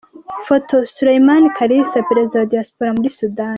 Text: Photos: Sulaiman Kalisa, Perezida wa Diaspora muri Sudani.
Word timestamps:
Photos: 0.45 0.85
Sulaiman 0.97 1.43
Kalisa, 1.57 2.07
Perezida 2.09 2.35
wa 2.41 2.49
Diaspora 2.53 2.95
muri 2.97 3.09
Sudani. 3.17 3.49